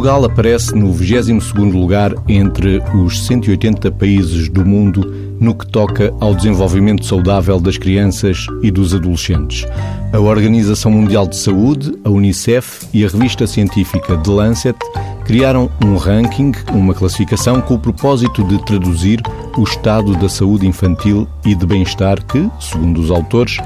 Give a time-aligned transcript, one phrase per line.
[0.00, 6.34] Portugal aparece no 22º lugar entre os 180 países do mundo no que toca ao
[6.34, 9.66] desenvolvimento saudável das crianças e dos adolescentes.
[10.10, 14.78] A Organização Mundial de Saúde, a UNICEF e a revista científica The Lancet
[15.26, 19.20] criaram um ranking, uma classificação com o propósito de traduzir
[19.58, 23.58] o estado da saúde infantil e de bem-estar que, segundo os autores,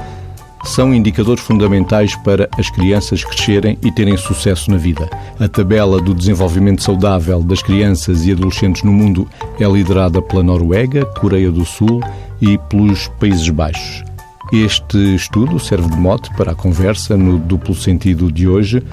[0.65, 5.09] são indicadores fundamentais para as crianças crescerem e terem sucesso na vida.
[5.39, 9.27] A tabela do desenvolvimento saudável das crianças e adolescentes no mundo
[9.59, 12.01] é liderada pela Noruega, Coreia do Sul
[12.41, 14.03] e pelos Países Baixos.
[14.51, 18.83] Este estudo serve de mote para a conversa no duplo sentido de hoje.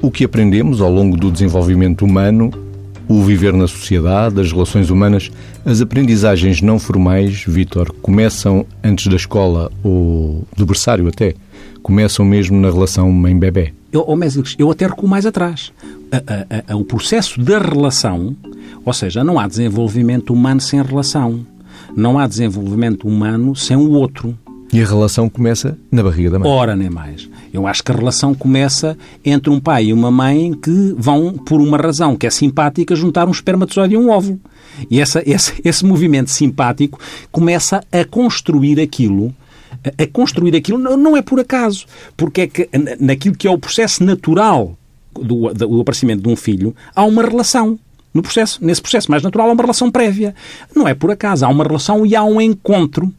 [0.00, 2.50] O que aprendemos ao longo do desenvolvimento humano
[3.12, 5.30] o viver na sociedade, as relações humanas,
[5.64, 11.34] as aprendizagens não formais, Vítor, começam antes da escola ou do berçário até,
[11.82, 13.74] começam mesmo na relação mãe-bebê.
[13.92, 14.18] Eu, oh,
[14.58, 15.72] eu até recuo mais atrás.
[16.10, 18.34] A, a, a, o processo da relação,
[18.84, 21.46] ou seja, não há desenvolvimento humano sem relação.
[21.94, 24.36] Não há desenvolvimento humano sem o outro.
[24.72, 26.48] E a relação começa na barriga da mãe.
[26.48, 27.28] Ora, nem mais.
[27.52, 31.60] Eu acho que a relação começa entre um pai e uma mãe que vão, por
[31.60, 34.40] uma razão que é simpática, juntar um espermatozoide e um óvulo.
[34.90, 36.98] E essa, esse, esse movimento simpático
[37.30, 39.34] começa a construir aquilo
[39.98, 41.86] a construir aquilo não é por acaso,
[42.16, 42.68] porque é que
[43.00, 44.76] naquilo que é o processo natural
[45.12, 47.78] do, do aparecimento de um filho, há uma relação.
[48.14, 50.34] No processo, nesse processo mais natural, há uma relação prévia.
[50.76, 53.12] Não é por acaso, há uma relação e há um encontro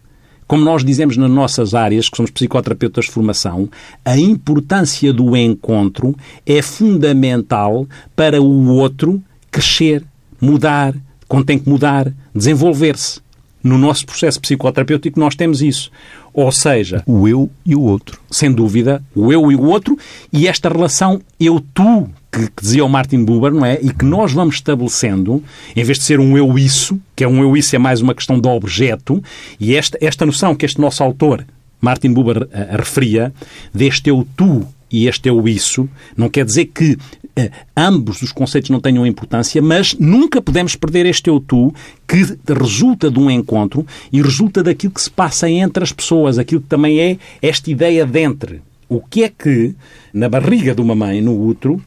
[0.47, 3.69] como nós dizemos nas nossas áreas, que somos psicoterapeutas de formação,
[4.03, 10.03] a importância do encontro é fundamental para o outro crescer,
[10.41, 10.93] mudar,
[11.27, 13.21] quando tem que mudar, desenvolver-se.
[13.63, 15.89] No nosso processo psicoterapêutico nós temos isso.
[16.33, 17.01] Ou seja...
[17.05, 18.19] O eu e o outro.
[18.29, 19.97] Sem dúvida, o eu e o outro
[20.33, 23.77] e esta relação eu-tu que, que, dizia o Martin Buber, não é?
[23.79, 25.43] E que nós vamos estabelecendo,
[25.75, 28.47] em vez de ser um eu-isso, que é um eu-isso é mais uma questão de
[28.47, 29.23] objeto,
[29.59, 31.45] e esta, esta noção que este nosso autor,
[31.79, 33.31] Martin Buber, a, a referia,
[33.71, 39.05] deste eu-tu e este eu-isso, não quer dizer que uh, ambos os conceitos não tenham
[39.05, 41.73] importância, mas nunca podemos perder este eu-tu
[42.07, 46.61] que resulta de um encontro e resulta daquilo que se passa entre as pessoas, aquilo
[46.61, 48.61] que também é esta ideia de.
[48.89, 49.73] O que é que,
[50.13, 51.81] na barriga de uma mãe, no útero,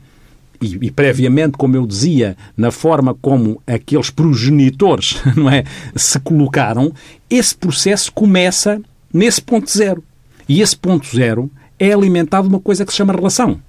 [0.60, 6.92] e, e, previamente, como eu dizia, na forma como aqueles progenitores não é, se colocaram,
[7.28, 8.80] esse processo começa
[9.12, 10.02] nesse ponto zero.
[10.48, 13.60] E esse ponto zero é alimentado de uma coisa que se chama relação.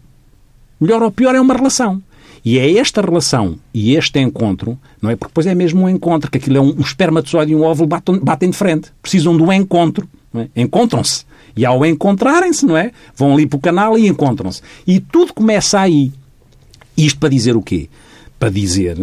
[0.80, 2.02] Melhor ou pior é uma relação.
[2.46, 5.16] E é esta relação e este encontro, não é?
[5.16, 8.20] Porque depois é mesmo um encontro, que aquilo é um, espermatozoide e um óvulo batem,
[8.20, 8.92] batem de frente.
[9.02, 10.08] Precisam de um encontro.
[10.34, 10.48] É?
[10.56, 11.26] Encontram-se.
[11.56, 12.92] E ao encontrarem-se, não é?
[13.16, 14.62] Vão ali para o canal e encontram-se.
[14.86, 16.14] E tudo começa aí.
[16.98, 17.90] Isto para dizer o quê?
[18.40, 18.98] Para dizer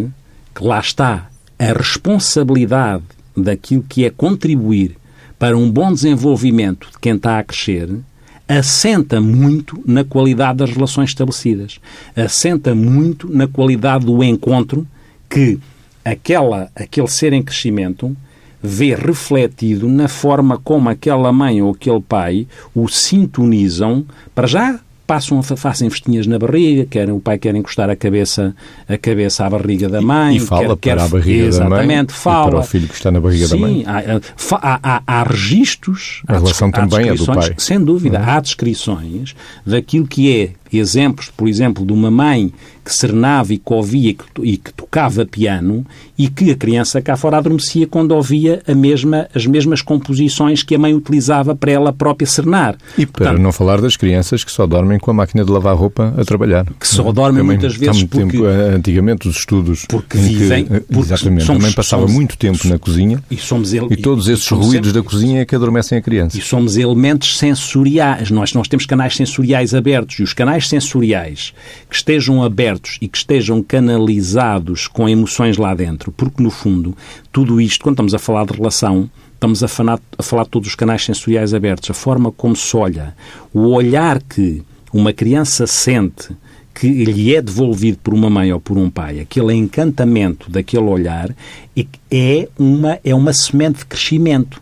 [0.55, 3.05] que lá está a responsabilidade
[3.37, 4.97] daquilo que é contribuir
[5.39, 7.89] para um bom desenvolvimento de quem está a crescer
[8.49, 11.81] assenta muito na qualidade das relações estabelecidas,
[12.15, 14.87] assenta muito na qualidade do encontro
[15.31, 15.59] que
[16.05, 18.15] aquela, aquele ser em crescimento
[18.63, 25.43] vê refletido na forma como aquela mãe ou aquele pai o sintonizam para já passam,
[25.43, 28.55] fazem festinhas na barriga, querem, o pai quer encostar a cabeça,
[28.89, 30.37] a cabeça à barriga da mãe.
[30.37, 32.51] E, fala quer, para quer, a barriga exatamente, da mãe fala.
[32.51, 33.85] para o filho que está na barriga Sim, da mãe.
[33.87, 34.03] Há,
[34.61, 36.23] há, há, há registros.
[36.27, 37.55] A relação também é do pai.
[37.59, 38.29] Sem dúvida, uhum.
[38.29, 39.35] há descrições
[39.67, 42.53] daquilo que é exemplos, por exemplo, de uma mãe
[42.85, 45.87] que serenava e que ouvia e que, e que, tocava piano
[46.19, 50.79] e que a criança cá fora adormecia quando ouvia mesma, as mesmas composições que a
[50.79, 52.77] mãe utilizava para ela própria serenar.
[52.99, 55.75] E para Portanto, não falar das crianças que só dormem com a máquina de lavar
[55.75, 56.67] roupa a trabalhar.
[56.79, 58.37] Que só dormem também, muitas vezes muito porque...
[58.37, 59.87] Tempo, eh, antigamente os estudos...
[59.89, 60.67] Porque vivem...
[60.67, 61.45] Que, porque exatamente.
[61.47, 64.73] Somos, também passava somos, muito tempo na cozinha e, somos ele, e todos esses ruídos
[64.73, 66.37] sempre, da cozinha é que adormecem a criança.
[66.37, 68.31] E somos elementos sensoriais.
[68.31, 71.55] Nós, nós temos canais sensoriais abertos e os canais sensoriais
[71.89, 76.97] que estejam abertos e que estejam canalizados com emoções lá dentro, porque no fundo,
[77.33, 80.69] tudo isto, quando estamos a falar de relação, estamos a falar, a falar de todos
[80.69, 83.15] os canais sensoriais abertos, a forma como se olha,
[83.53, 84.63] o olhar que
[84.93, 86.35] uma criança sente
[86.75, 91.35] que lhe é devolvido por uma mãe ou por um pai, aquele encantamento daquele olhar,
[92.11, 94.61] é uma, é uma semente de crescimento.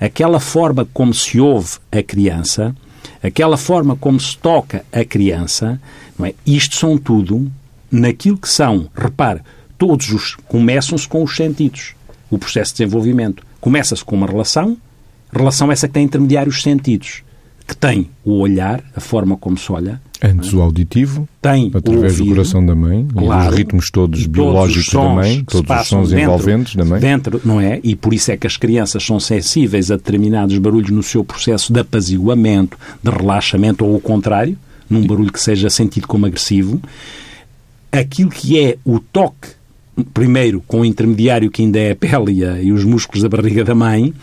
[0.00, 2.74] Aquela forma como se ouve a criança,
[3.22, 5.80] aquela forma como se toca a criança,
[6.18, 6.34] não é?
[6.46, 7.50] Isto são tudo
[7.90, 9.40] naquilo que são, repare,
[9.76, 11.94] todos os começam-se com os sentidos.
[12.30, 14.76] O processo de desenvolvimento começa-se com uma relação,
[15.32, 17.22] relação essa que tem intermediários sentidos,
[17.66, 22.24] que tem o olhar, a forma como se olha, Antes o auditivo, tem através ouvido,
[22.24, 26.10] do coração da mãe, claro, dos ritmos todos biológicos todos da mãe, todos os sons
[26.10, 27.00] dentro, envolventes da mãe.
[27.00, 27.80] Dentro, não é?
[27.82, 31.72] E por isso é que as crianças são sensíveis a determinados barulhos no seu processo
[31.72, 34.58] de apaziguamento, de relaxamento, ou o contrário,
[34.90, 36.82] num barulho que seja sentido como agressivo.
[37.90, 39.59] Aquilo que é o toque
[40.14, 43.74] primeiro com o intermediário que ainda é a pele e, os músculos da barriga da
[43.74, 44.14] mãe,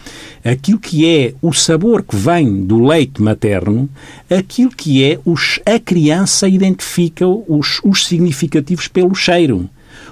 [0.43, 3.89] aquilo que é o sabor que vem do leite materno,
[4.29, 9.69] aquilo que é os, a criança identifica os, os significativos pelo cheiro.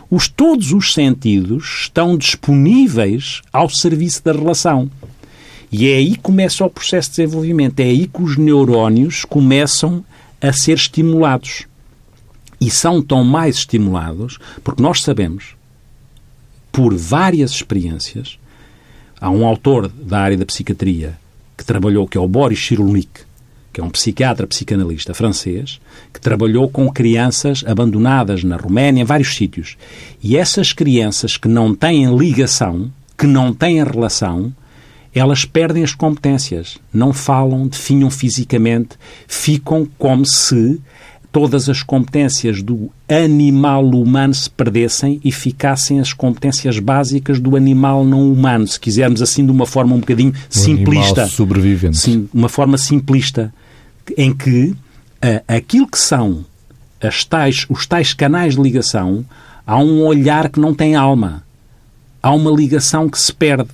[0.09, 4.89] Os, todos os sentidos estão disponíveis ao serviço da relação.
[5.71, 10.03] E é aí que começa o processo de desenvolvimento, é aí que os neurónios começam
[10.41, 11.65] a ser estimulados
[12.65, 15.55] e são tão mais estimulados porque nós sabemos,
[16.71, 18.39] por várias experiências,
[19.21, 21.15] há um autor da área da psiquiatria
[21.55, 23.21] que trabalhou, que é o Boris Cyrulnik,
[23.71, 25.79] que é um psiquiatra psicanalista francês,
[26.11, 29.77] que trabalhou com crianças abandonadas na Roménia, em vários sítios.
[30.23, 34.51] E essas crianças que não têm ligação, que não têm relação,
[35.13, 38.97] elas perdem as competências, não falam, definham fisicamente,
[39.27, 40.81] ficam como se
[41.35, 48.05] todas as competências do animal humano se perdessem e ficassem as competências básicas do animal
[48.05, 51.23] não humano, se quisermos assim de uma forma um bocadinho um simplista.
[51.23, 51.97] Animal sobrevivente.
[51.97, 53.53] Sim, uma forma simplista,
[54.15, 56.45] em que uh, aquilo que são
[57.03, 59.25] as tais, os tais canais de ligação,
[59.67, 61.43] há um olhar que não tem alma.
[62.23, 63.71] Há uma ligação que se perde.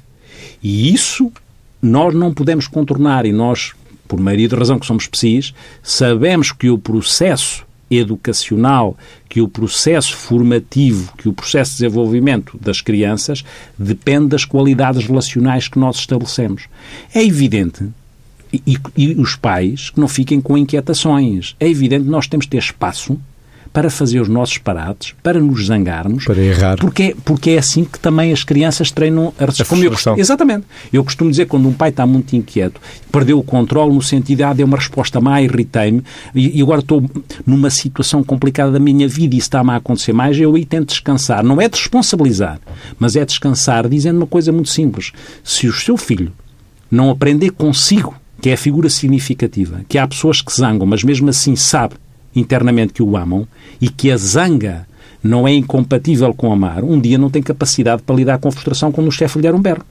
[0.64, 1.32] E isso
[1.80, 3.74] nós não podemos contornar e nós
[4.12, 8.98] por maioria de razão que somos psis, sabemos que o processo educacional,
[9.30, 13.42] que o processo formativo, que o processo de desenvolvimento das crianças
[13.80, 16.64] depende das qualidades relacionais que nós estabelecemos.
[17.16, 17.88] É evidente
[18.52, 21.56] e, e, os pais que não fiquem com inquietações.
[21.58, 23.18] É evidente que nós temos que ter espaço
[23.74, 26.26] para fazer os nossos parados, para nos zangarmos.
[26.26, 26.78] Para errar.
[26.78, 30.66] Porque, porque é assim que também as crianças treinam a, a como eu, Exatamente.
[30.92, 32.82] Eu costumo dizer quando um pai está muito inquieto,
[33.12, 36.04] perdeu o controle no sentido de, ah, deu uma resposta má, irritei-me,
[36.36, 37.04] e, e, agora estou
[37.46, 40.90] numa situação complicada da minha vida e isso está-me a acontecer mais, eu aí tento
[40.90, 41.44] descansar.
[41.44, 42.60] Não é de responsabilizar,
[43.00, 45.12] mas é descansar dizendo uma coisa muito simples.
[45.44, 46.34] Se o seu filho
[46.90, 51.30] não aprender consigo, que é a figura significativa, que há pessoas que zangam, mas mesmo
[51.30, 51.96] assim sabe
[52.36, 53.48] internamente que o amam
[53.82, 54.88] e que a zanga
[55.24, 58.92] não é incompatível com amar, um dia não tem capacidade para lidar com a frustração
[58.92, 59.84] quando o chefe lhe der um berro.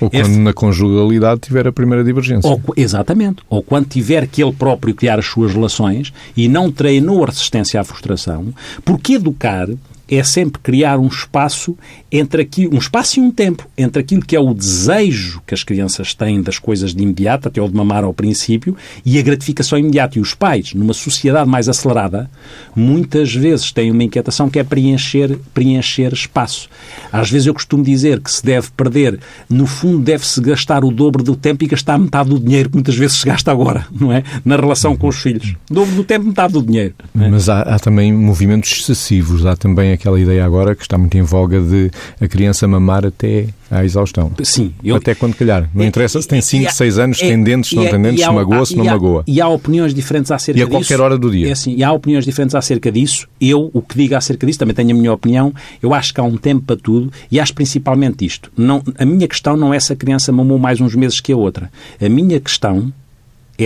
[0.00, 0.38] Ou quando F...
[0.38, 2.50] na conjugalidade tiver a primeira divergência.
[2.50, 3.42] Ou, exatamente.
[3.48, 7.80] Ou quando tiver que ele próprio criar as suas relações e não treinou a resistência
[7.80, 8.52] à frustração,
[8.84, 9.68] porque educar
[10.16, 11.76] é sempre criar um espaço
[12.10, 15.64] entre aqui, um espaço e um tempo entre aquilo que é o desejo que as
[15.64, 19.78] crianças têm das coisas de imediato, até o de mamar ao princípio, e a gratificação
[19.78, 20.18] imediata.
[20.18, 22.30] E os pais, numa sociedade mais acelerada,
[22.76, 26.68] muitas vezes têm uma inquietação que é preencher, preencher espaço.
[27.10, 29.18] Às vezes eu costumo dizer que se deve perder,
[29.48, 32.94] no fundo deve-se gastar o dobro do tempo e gastar metade do dinheiro que muitas
[32.94, 34.22] vezes se gasta agora, não é?
[34.44, 35.54] Na relação com os filhos.
[35.70, 36.94] Dobro do tempo, metade do dinheiro.
[37.18, 37.28] É?
[37.28, 41.22] Mas há, há também movimentos excessivos, há também aquela ideia agora que está muito em
[41.22, 41.88] voga de
[42.20, 44.32] a criança mamar até à exaustão.
[44.42, 44.74] Sim.
[44.82, 44.96] Eu...
[44.96, 45.70] Até quando calhar.
[45.72, 48.24] Não é, interessa se tem 5, 6 anos, se tem dentes, se não tem dentes,
[48.24, 49.22] se magoa, se não magoa.
[49.26, 50.68] E há opiniões diferentes acerca disso.
[50.68, 51.48] E a qualquer hora do dia.
[51.48, 53.28] É assim, e há opiniões diferentes acerca disso.
[53.40, 55.54] Eu, o que digo acerca disso, também tenho a minha opinião.
[55.80, 58.50] Eu acho que há um tempo para tudo e acho principalmente isto.
[58.56, 61.36] Não, a minha questão não é se a criança mamou mais uns meses que a
[61.36, 61.70] outra.
[62.00, 62.92] A minha questão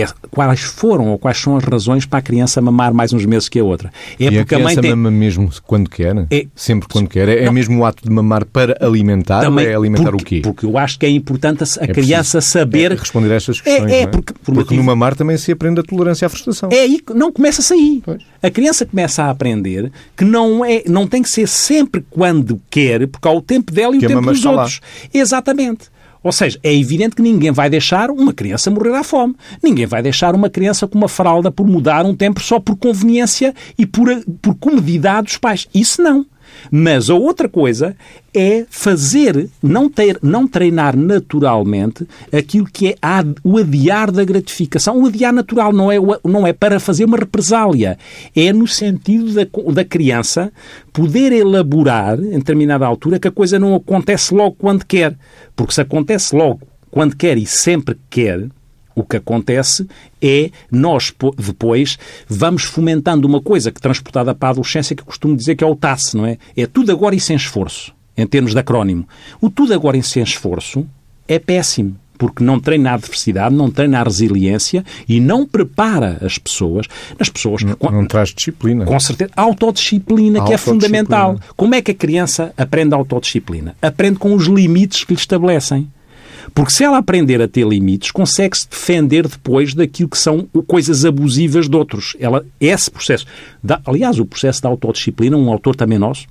[0.01, 3.49] é quais foram ou quais são as razões para a criança mamar mais uns meses
[3.49, 3.91] que a outra.
[4.19, 4.91] É e porque a criança a mãe tem...
[4.91, 6.27] mama mesmo quando quer?
[6.31, 6.45] É...
[6.55, 7.29] Sempre quando quer?
[7.29, 10.25] É, é mesmo o ato de mamar para alimentar Também, ou é alimentar porque, o
[10.25, 10.41] quê?
[10.43, 12.91] Porque eu acho que é importante a, é criança saber...
[12.91, 14.75] É responder a estas questões, é, é, porque, por porque motivo...
[14.75, 16.69] no mamar também se aprende a tolerância à frustração.
[16.71, 18.01] É aí que não começa a sair.
[18.03, 18.21] Pois.
[18.41, 23.07] A criança começa a aprender que não, é, não tem que ser sempre quando quer,
[23.07, 24.81] porque há o tempo dela e que o tempo dos outros.
[24.81, 25.09] Lá.
[25.13, 25.96] Exatamente.
[26.27, 29.33] Ou seja, é evidente que ninguém vai deixar uma criança morrer à fome.
[29.63, 33.55] Ninguém vai deixar uma criança com uma fralda por mudar um tempo só por conveniência
[33.79, 34.09] e por,
[34.41, 35.69] por comodidade dos pais.
[35.73, 36.25] Isso não.
[36.71, 37.95] Mas a outra coisa
[38.33, 42.95] é fazer, não, ter, não treinar naturalmente aquilo que é
[43.43, 45.01] o adiar da gratificação.
[45.01, 47.97] O adiar natural não é, não é para fazer uma represália.
[48.35, 50.51] É no sentido da, da criança
[50.93, 55.15] poder elaborar, em determinada altura, que a coisa não acontece logo quando quer.
[55.55, 56.61] Porque se acontece logo
[56.91, 58.47] quando quer e sempre quer,
[58.97, 59.87] o que acontece
[60.19, 65.35] é nós depois vamos fomentando uma coisa que transportada para a adolescência que eu costumo
[65.35, 66.39] dizer que é o TAS, não é?
[66.55, 69.07] É tudo agora e sem esforço, em termos de acrónimo.
[69.39, 70.83] O tudo agora e sem esforço
[71.27, 71.95] é péssimo.
[72.17, 76.87] porque não treina a adversidade, não treina a resiliência e não prepara as pessoas.
[77.19, 78.85] As pessoas não, com, não traz disciplina.
[78.85, 79.29] Com certeza.
[79.35, 81.39] Autodisciplina, que é fundamental.
[81.55, 83.75] Como é que a criança aprende a autodisciplina?
[83.79, 85.87] Aprende com os limites que lhe estabelecem.
[86.53, 91.69] Porque se ela aprender a ter limites, consegue-se defender depois daquilo que são coisas abusivas
[91.69, 92.15] de outros.
[92.19, 93.25] Ela, esse processo.
[93.63, 96.27] Da, aliás, o processo da autodisciplina, um autor também nosso,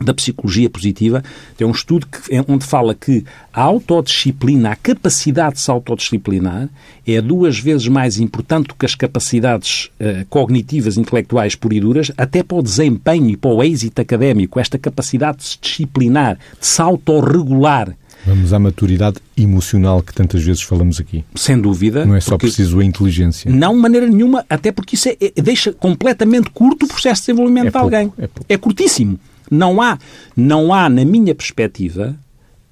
[0.00, 1.22] da psicologia positiva,
[1.56, 2.18] tem um estudo que,
[2.48, 6.68] onde fala que a autodisciplina, a capacidade de se autodisciplinar,
[7.06, 12.10] é duas vezes mais importante do que as capacidades uh, cognitivas, intelectuais pura e duras,
[12.16, 14.58] até para o desempenho e para o êxito académico.
[14.58, 17.94] Esta capacidade de se disciplinar, de se autorregular.
[18.26, 21.24] Vamos à maturidade emocional que tantas vezes falamos aqui.
[21.34, 22.06] Sem dúvida.
[22.06, 23.50] Não é só preciso a inteligência.
[23.50, 27.26] Não, de maneira nenhuma, até porque isso é, é, deixa completamente curto o processo de
[27.26, 28.12] desenvolvimento é de alguém.
[28.18, 29.18] É, é curtíssimo.
[29.50, 29.98] Não há,
[30.36, 32.16] não há, na minha perspectiva,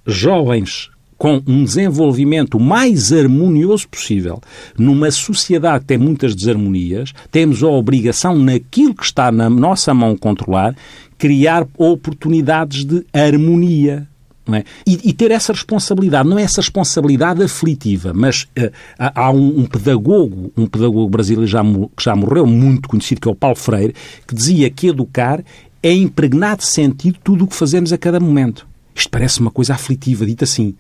[0.07, 0.91] jovens
[1.23, 4.41] com um desenvolvimento mais harmonioso possível.
[4.77, 10.17] Numa sociedade que tem muitas desarmonias, temos a obrigação, naquilo que está na nossa mão
[10.17, 10.75] controlar,
[11.17, 14.09] criar oportunidades de harmonia.
[14.51, 14.65] É?
[14.85, 19.67] E, e, ter essa responsabilidade, não é essa responsabilidade aflitiva, mas uh, há um, um,
[19.67, 21.63] pedagogo, um pedagogo brasileiro já,
[21.97, 23.95] que já morreu, muito conhecido, que é o Paulo Freire,
[24.27, 25.45] que dizia que educar
[25.81, 28.67] é impregnar de sentido tudo o que fazemos a cada momento.
[28.95, 30.75] Isto parece uma coisa aflitiva, dita assim.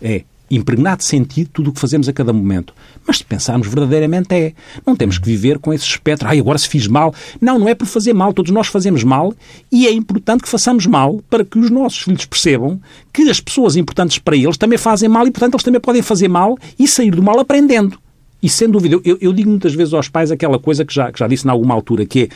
[0.00, 2.74] É impregnar de sentido tudo o que fazemos a cada momento.
[3.06, 4.52] Mas se pensarmos verdadeiramente é.
[4.84, 6.26] Não temos que viver com esse espectro.
[6.28, 7.14] Ai, agora se fiz mal.
[7.40, 8.32] Não, não é por fazer mal.
[8.32, 9.32] Todos nós fazemos mal
[9.70, 12.80] e é importante que façamos mal para que os nossos filhos percebam
[13.12, 16.28] que as pessoas importantes para eles também fazem mal e, portanto, eles também podem fazer
[16.28, 17.98] mal e sair do mal aprendendo.
[18.42, 21.18] E sem dúvida, eu, eu, digo muitas vezes aos pais aquela coisa que já, que
[21.18, 22.30] já disse em alguma altura, que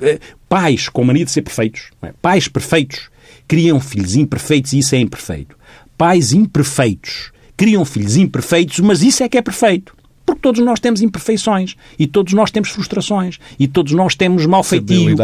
[0.00, 2.12] é eh, pais com mania de ser perfeitos, é?
[2.22, 3.10] pais perfeitos
[3.46, 5.54] criam filhos imperfeitos e isso é imperfeito.
[5.98, 9.94] Pais imperfeitos criam filhos imperfeitos, mas isso é que é perfeito.
[10.24, 14.64] Porque todos nós temos imperfeições e todos nós temos frustrações e todos nós temos mal
[14.64, 15.14] feitio.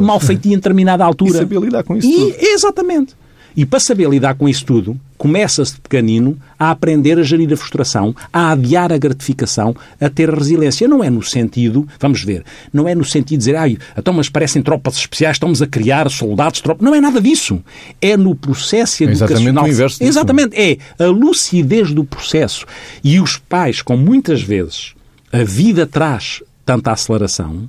[0.00, 1.32] Mal feitio em determinada altura.
[1.32, 2.36] E saber lidar com isso e, tudo.
[2.40, 3.14] Exatamente.
[3.56, 7.56] E para saber lidar com isso tudo, começa-se de pequenino a aprender a gerir a
[7.56, 10.88] frustração, a adiar a gratificação, a ter a resiliência.
[10.88, 14.28] Não é no sentido, vamos ver, não é no sentido de dizer, ai, então mas
[14.28, 16.84] parecem tropas especiais, estamos a criar soldados, tropas.
[16.84, 17.62] Não é nada disso.
[18.00, 19.38] É no processo educacional.
[19.38, 20.08] É exatamente o inverso disso.
[20.08, 20.56] Exatamente.
[20.56, 22.66] É a lucidez do processo.
[23.04, 24.94] E os pais, com muitas vezes,
[25.32, 27.68] a vida traz tanta aceleração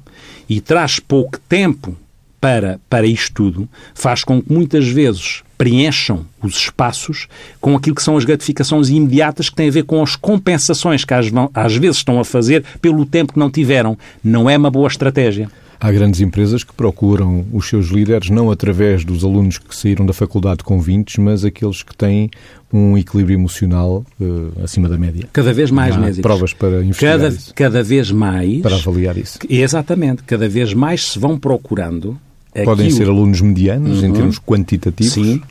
[0.49, 1.95] e traz pouco tempo
[2.39, 7.29] para, para isto tudo, faz com que muitas vezes preencham os espaços
[7.61, 11.13] com aquilo que são as gratificações imediatas que têm a ver com as compensações que
[11.13, 13.97] às, vezes estão a fazer pelo tempo que não tiveram.
[14.21, 15.49] Não é uma boa estratégia.
[15.79, 20.11] Há grandes empresas que procuram os seus líderes não através dos alunos que saíram da
[20.11, 22.29] faculdade com 20, mas aqueles que têm
[22.71, 25.29] um equilíbrio emocional uh, acima da média.
[25.31, 27.53] Cada vez mais, Há provas para investigar cada, isso.
[27.55, 28.61] Cada vez mais...
[28.61, 29.39] Para avaliar isso.
[29.49, 30.23] Exatamente.
[30.23, 32.19] Cada vez mais se vão procurando
[32.63, 34.09] Podem ser alunos medianos uhum.
[34.09, 35.13] em termos quantitativos.
[35.13, 35.41] Sim.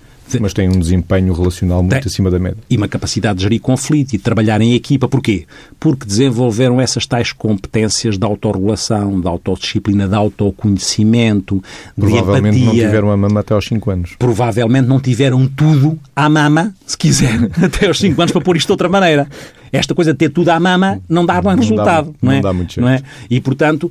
[0.40, 2.02] Mas têm um desempenho relacional muito Tem.
[2.06, 2.58] acima da média.
[2.68, 5.08] E uma capacidade de gerir conflito e de trabalhar em equipa.
[5.08, 5.46] Porquê?
[5.78, 11.62] Porque desenvolveram essas tais competências de autorregulação, de autodisciplina, de autoconhecimento,
[11.98, 12.82] Provavelmente de empatia.
[12.82, 14.16] não tiveram a mama até aos 5 anos.
[14.18, 18.66] Provavelmente não tiveram tudo à mama, se quiser, até aos 5 anos, para pôr isto
[18.66, 19.28] de outra maneira.
[19.72, 22.10] Esta coisa de ter tudo à mama não dá bom não resultado.
[22.10, 22.34] Dá, não, é?
[22.36, 22.84] não dá muito jeito.
[22.84, 23.02] Não é?
[23.30, 23.90] E, portanto,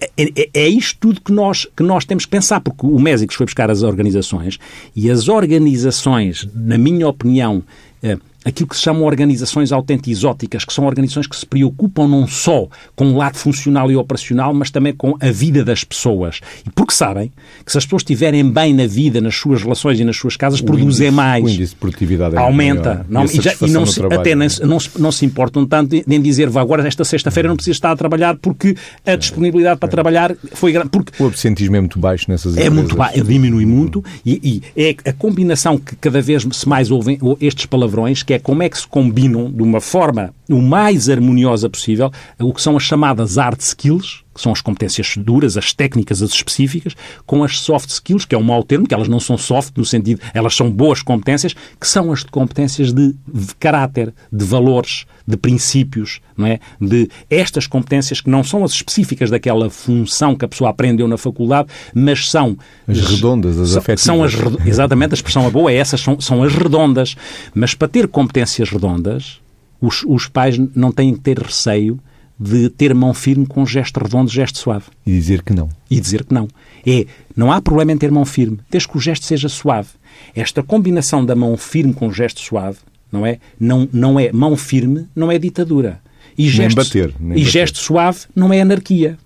[0.00, 3.34] é, é, é, isto tudo que nós, que nós temos que pensar, porque o Mésicos
[3.34, 4.58] foi buscar as organizações
[4.94, 7.62] e as organizações, na minha opinião,
[8.02, 8.16] eh,
[8.48, 13.12] aquilo que se chamam organizações autentisóticas, que são organizações que se preocupam não só com
[13.12, 16.40] o lado funcional e operacional, mas também com a vida das pessoas.
[16.66, 17.32] E porque sabem
[17.64, 20.60] que se as pessoas estiverem bem na vida, nas suas relações e nas suas casas,
[20.60, 21.44] o produzem índice, mais.
[21.44, 23.06] O índice de produtividade é Aumenta.
[23.08, 26.20] Não, e, já, e não se, até não, não, se, não se importam tanto em
[26.20, 28.74] dizer, vá agora esta sexta-feira não precisa estar a trabalhar porque
[29.04, 29.90] a disponibilidade para é.
[29.90, 30.88] trabalhar foi grande.
[30.88, 32.78] Porque o absentismo é muito baixo nessas é empresas.
[32.78, 37.18] Muito baixo, diminui muito e, e é a combinação que cada vez se mais ouvem
[37.40, 41.68] estes palavrões, que é como é que se combinam de uma forma o mais harmoniosa
[41.68, 46.22] possível o que são as chamadas hard skills, que são as competências duras, as técnicas,
[46.22, 46.94] as específicas,
[47.26, 49.84] com as soft skills, que é um mau termo, que elas não são soft no
[49.84, 55.36] sentido, elas são boas competências, que são as competências de, de caráter, de valores, de
[55.36, 56.60] princípios, não é?
[56.80, 61.18] De estas competências que não são as específicas daquela função que a pessoa aprendeu na
[61.18, 64.00] faculdade, mas são as redondas, as são, afetivas.
[64.02, 67.16] São as, exatamente, a expressão é boa é essas, são, são as redondas.
[67.54, 69.40] Mas para ter competências redondas,
[69.80, 71.98] os, os pais não têm que ter receio
[72.38, 74.86] de ter mão firme com gesto redondo, gesto suave.
[75.04, 75.68] E dizer que não.
[75.90, 76.48] E dizer que não.
[76.86, 77.06] É,
[77.36, 79.88] não há problema em ter mão firme, desde que o gesto seja suave.
[80.34, 82.78] Esta combinação da mão firme com gesto suave
[83.10, 83.38] não é?
[83.58, 86.00] Não, não é mão firme, não é ditadura.
[86.36, 87.50] E gesto, bater, nem e bater.
[87.50, 89.18] gesto suave não é anarquia.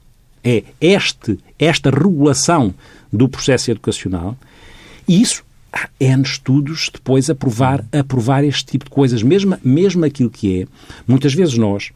[0.42, 2.74] É este, esta regulação
[3.12, 4.36] do processo educacional
[5.06, 9.56] e isso há N estudos depois a provar, a provar este tipo de coisas, mesmo,
[9.64, 10.66] mesmo aquilo que é.
[11.08, 11.90] Muitas vezes nós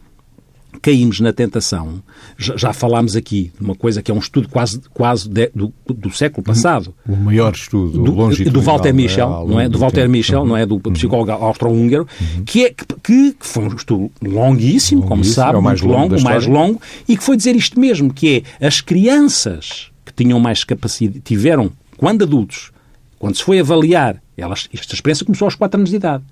[0.83, 2.03] caímos na tentação,
[2.37, 5.73] já, já falámos aqui de uma coisa que é um estudo quase, quase de- do,
[5.89, 9.03] do século passado, O maior estudo do, longitudinal, do Walter não é?
[9.03, 9.69] Michel, não é?
[9.71, 10.13] Do Walter tempo.
[10.13, 10.47] Michel, Uhum.
[10.49, 10.67] não é?
[10.67, 12.07] Do psicólogo austro-húngaro,
[12.45, 15.81] que, é, que, que foi um estudo longuíssimo, como se Longuíssimo, sabe, é o mais
[15.81, 19.89] muito longo longo, mais longo, e que foi dizer isto mesmo, que é as crianças
[20.05, 22.71] que tinham mais capacidade, tiveram, quando adultos,
[23.19, 26.25] quando se foi avaliar, elas, esta experiência começou aos 4 anos de idade,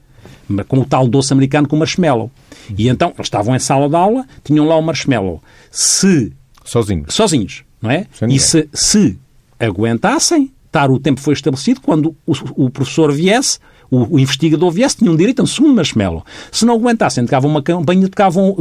[0.49, 2.31] mas com o tal doce americano com marshmallow.
[2.77, 5.43] E então, eles estavam em sala de aula, tinham lá o marshmallow.
[5.71, 6.33] Se
[6.65, 7.05] Sozinho.
[7.09, 8.07] sozinhos, não é?
[8.29, 9.19] E se, se
[9.59, 13.59] aguentassem, estar o tempo foi estabelecido, quando o, o professor viesse,
[13.91, 16.25] o, o investigador viesse, tinham direito a um segundo marshmallow.
[16.51, 18.57] Se não aguentassem, tocavam uma campanha, tocavam,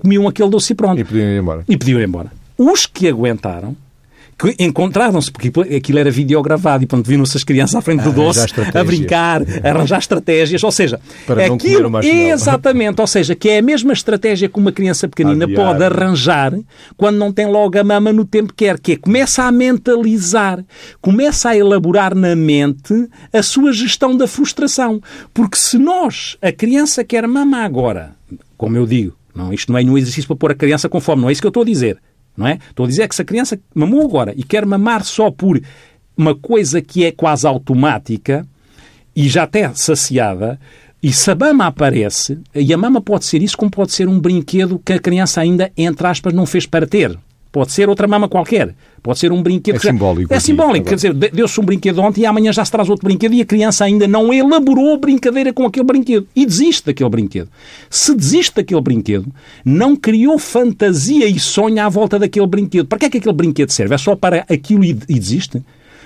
[0.00, 0.98] comiam aquele doce e pronto.
[0.98, 1.64] E podiam ir embora.
[1.68, 2.32] E pediam embora.
[2.56, 3.76] Os que aguentaram,
[4.38, 8.46] que encontraram-se, porque aquilo era videogravado e pronto, viram-se as crianças à frente do doce,
[8.74, 12.28] a brincar, a arranjar estratégias, ou seja, Para não comer o marshmallow.
[12.32, 15.64] exatamente, ou seja, que é a mesma estratégia que uma criança pequenina Adiar.
[15.64, 16.52] pode arranjar
[16.96, 20.64] quando não tem logo a mama no tempo que quer, que é começa a mentalizar,
[21.00, 25.00] começa a elaborar na mente a sua gestão da frustração.
[25.32, 28.12] Porque se nós, a criança quer mama agora,
[28.56, 31.22] como eu digo, não, isto não é nenhum exercício para pôr a criança com fome,
[31.22, 31.98] não é isso que eu estou a dizer.
[32.36, 32.58] Não é?
[32.68, 35.60] Estou a dizer que se a criança mamou agora e quer mamar só por
[36.16, 38.46] uma coisa que é quase automática
[39.14, 40.58] e já até saciada,
[41.02, 44.18] e se a mama aparece, e a mama pode ser isso como pode ser um
[44.18, 47.16] brinquedo que a criança ainda, entre aspas, não fez para ter.
[47.54, 48.74] Pode ser outra mama qualquer.
[49.00, 49.76] Pode ser um brinquedo...
[49.76, 50.88] É que simbólico É simbólico.
[50.88, 50.88] agora.
[50.88, 53.40] Quer dizer, de- deu-se um brinquedo ontem e amanhã já se traz outro brinquedo e
[53.42, 56.26] a criança ainda não elaborou a brincadeira com aquele brinquedo.
[56.34, 57.48] E desiste daquele brinquedo.
[57.88, 59.26] Se desiste daquele brinquedo,
[59.64, 62.86] não criou fantasia e sonha à volta daquele brinquedo.
[62.88, 63.94] Para que é que aquele brinquedo serve?
[63.94, 65.62] É só para aquilo e desiste?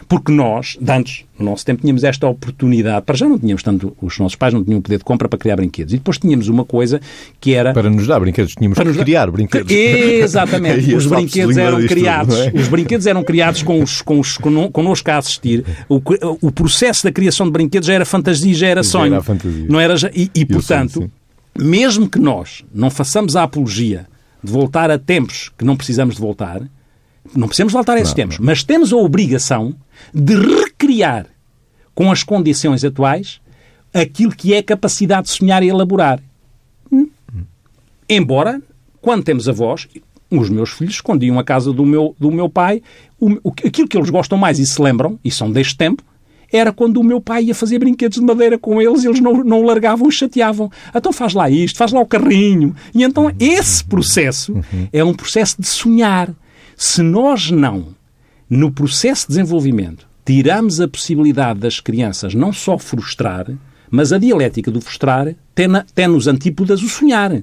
[0.08, 3.04] Porque nós, de antes, no nosso tempo, tínhamos esta oportunidade.
[3.04, 5.56] Para já não tínhamos tanto, os nossos pais não tinham poder de compra para criar
[5.56, 5.92] brinquedos.
[5.92, 6.98] E depois tínhamos uma coisa
[7.38, 9.70] que era Para nos dar brinquedos, tínhamos para que nos- criar brinquedos.
[9.70, 10.92] Exatamente.
[10.96, 12.36] Os brinquedos eram tudo, criados.
[12.38, 12.52] não é?
[12.54, 15.64] Os brinquedos eram criados com os, com os, connosco a assistir.
[15.88, 16.00] O,
[16.40, 19.12] o processo da criação de brinquedos já era fantasia, já era Já sonho.
[19.12, 19.66] era a fantasia.
[19.68, 21.12] Não era já- e, e, E portanto, sonho,
[21.58, 24.06] mesmo que nós não façamos a apologia
[24.42, 26.62] de voltar a tempos que não precisamos de voltar,
[27.34, 29.74] não precisamos voltar a esses tempos, mas temos a obrigação
[30.14, 31.26] de recriar
[31.94, 33.40] com as condições atuais
[33.92, 36.20] aquilo que é a capacidade de sonhar e elaborar.
[38.08, 38.60] Embora,
[39.00, 39.86] quando temos avós,
[40.30, 42.82] os meus filhos escondiam a casa do meu, do meu pai,
[43.20, 46.02] o, o- aquilo que eles gostam mais e se lembram, e são deste tempo,
[46.50, 49.44] era quando o meu pai ia fazer brinquedos de madeira com eles e eles não,
[49.44, 50.70] não largavam e chateavam.
[50.94, 52.74] Então faz lá isto, faz lá o carrinho.
[52.94, 54.54] E então esse processo
[54.90, 56.30] é um processo de sonhar.
[56.80, 57.88] Se nós não,
[58.48, 63.50] no processo de desenvolvimento, tiramos a possibilidade das crianças não só frustrar,
[63.90, 67.42] mas a dialética do frustrar tem, na, tem nos antípodas o sonhar.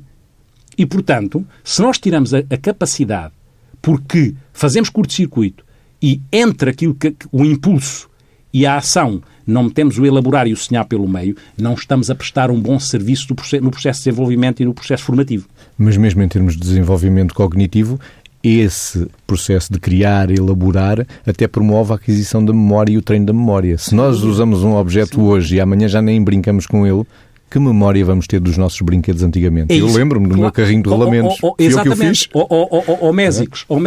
[0.78, 3.34] E, portanto, se nós tiramos a, a capacidade,
[3.82, 5.66] porque fazemos curto-circuito
[6.02, 8.10] e entre aquilo que, o impulso
[8.54, 12.16] e a ação não metemos o elaborar e o sonhar pelo meio, não estamos a
[12.16, 13.28] prestar um bom serviço
[13.62, 15.46] no processo de desenvolvimento e no processo formativo.
[15.78, 18.00] Mas mesmo em termos de desenvolvimento cognitivo,
[18.48, 23.34] esse processo de criar, elaborar, até promove a aquisição da memória e o treino da
[23.34, 23.78] memória.
[23.78, 27.04] Se nós usamos um objeto hoje e amanhã já nem brincamos com ele,
[27.50, 29.74] que memória vamos ter dos nossos brinquedos antigamente?
[29.74, 30.42] É eu lembro-me do Claro.
[30.44, 31.38] meu carrinho de oh, rolamentos.
[31.42, 32.30] oh, oh, exatamente.
[32.34, 33.78] Oh, oh, oh, oh, oh, Mésicos, oh,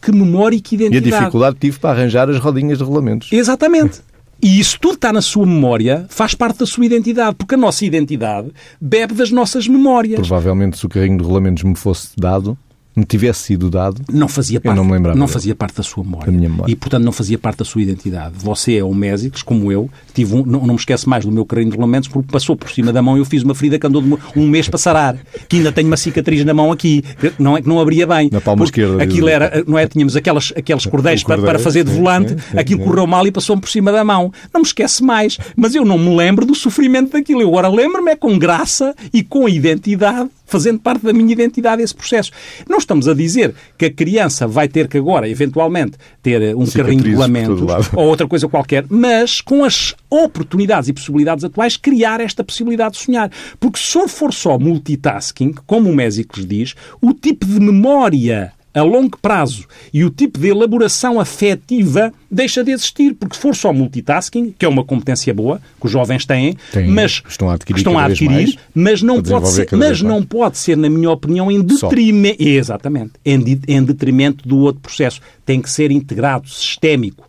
[0.00, 1.20] que memória e que E a identidade.
[1.22, 3.32] dificuldade que tive para arranjar as rodinhas de rolamentos.
[3.32, 4.00] Exatamente.
[4.42, 7.84] E isso tudo está na sua memória, faz parte da sua identidade, porque a nossa
[7.86, 8.50] identidade
[8.80, 10.16] bebe das nossas memórias.
[10.20, 12.56] Provavelmente, se o carrinho de rolamentos me fosse dado,
[12.96, 15.34] me tivesse sido dado, Não fazia parte, não me lembrava não dele.
[15.34, 16.26] fazia parte da sua memória.
[16.26, 16.72] Da minha memória.
[16.72, 18.34] E, portanto, não fazia parte da sua identidade.
[18.38, 21.44] Você é um Mésicles, como eu, tive um, não, não me esqueço mais do meu
[21.44, 23.86] carrinho de rolamentos, porque passou por cima da mão e eu fiz uma ferida que
[23.86, 24.02] andou
[24.34, 25.18] um mês para sarar.
[25.46, 28.30] Que ainda tenho uma cicatriz na mão aqui, que não é que não abria bem.
[28.32, 29.86] Na palma esquerda, Aquilo era, não é?
[29.86, 32.86] Tínhamos aquelas, aqueles cordéis para, para fazer de volante, sim, sim, aquilo sim.
[32.88, 34.32] correu mal e passou-me por cima da mão.
[34.54, 35.36] Não me esquece mais.
[35.54, 37.42] Mas eu não me lembro do sofrimento daquilo.
[37.42, 41.94] Eu agora lembro-me é com graça e com identidade, fazendo parte da minha identidade esse
[41.94, 42.30] processo.
[42.68, 47.02] Não estamos a dizer que a criança vai ter que agora, eventualmente, ter um carrinho
[47.02, 47.90] de lado.
[47.94, 53.04] ou outra coisa qualquer, mas com as oportunidades e possibilidades atuais, criar esta possibilidade de
[53.04, 53.30] sonhar.
[53.60, 59.16] Porque se for só multitasking, como o Mésicles diz, o tipo de memória a longo
[59.18, 64.54] prazo e o tipo de elaboração afetiva deixa de existir, porque se for só multitasking,
[64.58, 67.98] que é uma competência boa, que os jovens têm, Tem, mas estão a adquirir, estão
[67.98, 71.62] a adquirir mais, mas não pode ser, mas não pode ser, na minha opinião, em
[71.62, 75.20] detrimento, exatamente, em, em detrimento do outro processo.
[75.44, 77.28] Tem que ser integrado, sistémico.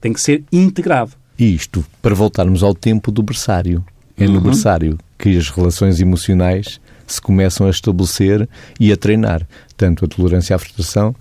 [0.00, 1.12] Tem que ser integrado.
[1.38, 3.84] E isto para voltarmos ao tempo do berçário.
[4.20, 4.32] É Uhum.
[4.32, 6.80] no berçário que as relações emocionais
[7.12, 9.46] se começam a estabelecer e a treinar.
[9.76, 11.14] Tanto a tolerância à frustração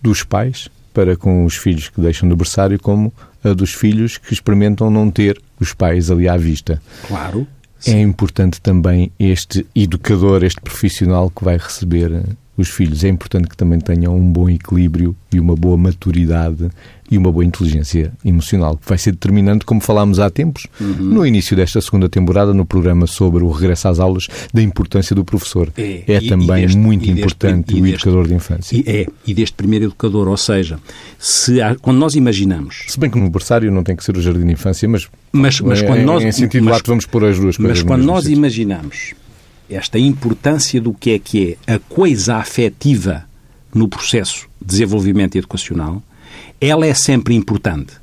[0.00, 4.32] dos pais para com os filhos que deixam do berçário, como a dos filhos que
[4.32, 6.80] experimentam não ter os pais ali à vista.
[7.06, 7.46] Claro.
[7.86, 12.22] É importante também este educador, este profissional que vai receber eh,
[12.56, 13.02] os filhos.
[13.02, 16.70] É importante que também tenham um bom equilíbrio e uma boa maturidade
[17.12, 20.94] e uma boa inteligência emocional, que vai ser determinante, como falámos há tempos, Uhum.
[20.98, 25.24] no início desta segunda temporada, no programa sobre o regresso às aulas, da importância do
[25.24, 25.70] professor.
[25.76, 28.82] É, É, e- também e deste- muito deste- importante o deste- educador de infância.
[28.86, 30.78] É, e deste primeiro educador, ou seja,
[31.18, 34.22] se há- quando nós imaginamos, Se bem que no berçário não tem que ser o
[34.22, 37.24] jardim de infância, mas, mas, mas em- quando nós, em sentido mas, lato vamos pôr
[37.24, 38.38] as duas coisas mas quando nós sítio.
[38.38, 39.14] imaginamos
[39.68, 43.24] esta importância do que é que é a coisa afetiva
[43.74, 46.02] no processo de desenvolvimento educacional,
[46.62, 47.94] ela é sempre importante,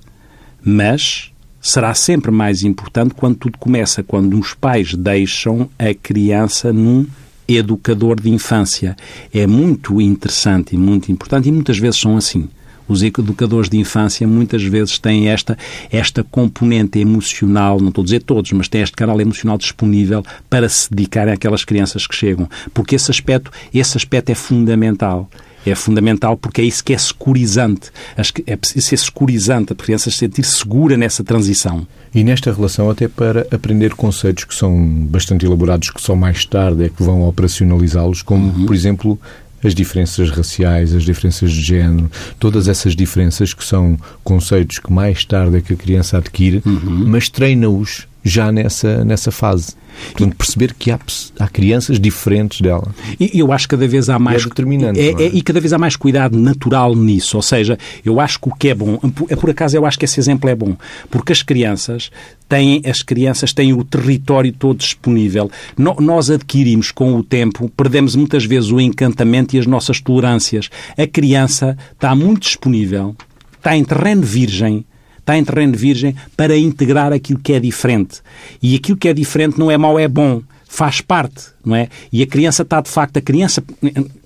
[0.62, 7.08] mas será sempre mais importante quando tudo começa, quando os pais deixam a criança num
[7.48, 8.98] educador de infância.
[9.34, 12.50] É muito interessante e muito importante, e muitas vezes são assim.
[12.86, 15.58] Os educadores de infância muitas vezes têm esta,
[15.90, 20.68] esta componente emocional, não estou a dizer todos, mas têm este canal emocional disponível para
[20.68, 22.50] se dedicarem àquelas crianças que chegam.
[22.74, 25.30] Porque esse aspecto, esse aspecto é fundamental.
[25.66, 27.92] É fundamental porque é isso que é securizante.
[28.18, 31.86] Acho que É preciso ser securizante, a criança se sentir segura nessa transição.
[32.16, 36.86] E nesta relação, até para aprender conceitos que são bastante elaborados, que só mais tarde
[36.86, 38.66] é que vão operacionalizá-los, como, Uhum.
[38.66, 39.20] por exemplo,
[39.64, 45.26] as diferenças raciais, as diferenças de género, todas essas diferenças que são conceitos que mais
[45.26, 47.04] tarde é que a criança adquire, Uhum.
[47.08, 49.74] mas treina-os já nessa, nessa fase.
[50.14, 51.00] Portanto, perceber que há,
[51.40, 52.94] há crianças diferentes dela.
[53.20, 54.46] E eu acho que cada vez há mais.
[54.46, 55.24] determinante, é- é?
[55.24, 57.36] é- e cada vez há mais cuidado natural nisso.
[57.36, 58.98] Ou seja, eu acho que o que é bom.
[58.98, 60.76] Por, por acaso eu acho que esse exemplo é bom.
[61.10, 62.12] Porque as crianças
[62.48, 65.52] têm, as crianças têm o território todo disponível.
[65.78, 70.70] No- nós adquirimos com o tempo, perdemos muitas vezes o encantamento e as nossas tolerâncias.
[70.98, 73.16] A criança está muito disponível,
[73.58, 74.86] está em terreno virgem
[75.30, 78.22] está em terreno virgem para integrar aquilo que é diferente.
[78.62, 80.42] E aquilo que é diferente não é mau, é bom.
[80.68, 81.88] Faz parte, não é?
[82.12, 83.64] E a criança está, de facto, a criança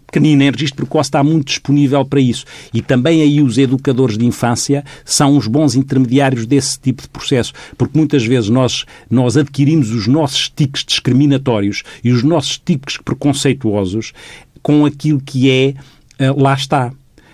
[0.06, 2.46] pequenina em registro precoce está muito disponível para isso.
[2.74, 7.54] E também aí os educadores de infância são os bons intermediários desse tipo de processo.
[7.78, 14.14] Porque muitas vezes nós, nós adquirimos os nossos tiques discriminatórios e os nossos tiques preconceituosos
[14.62, 15.74] com aquilo que é,
[16.20, 16.94] eh, lá está,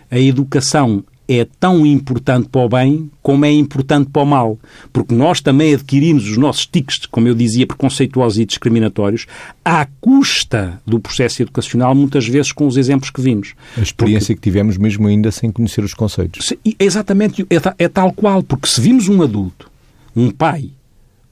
[0.10, 4.58] a educação é tão importante para o bem como é importante para o mal.
[4.92, 9.28] Porque nós também adquirimos os nossos tiques, como eu dizia, preconceituosos e discriminatórios,
[9.64, 13.54] à custa do processo educacional, muitas vezes com os exemplos que vimos.
[13.78, 16.48] A experiência que tivemos mesmo ainda sem conhecer os conceitos.
[16.48, 19.70] Se- Exatamente, é, é tal qual, porque se vimos um adulto,
[20.16, 20.72] um pai,